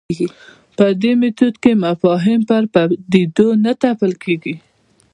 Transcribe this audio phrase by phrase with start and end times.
[0.77, 4.55] په دې میتود کې مفاهیم پر پدیدو نه تپل کېږي.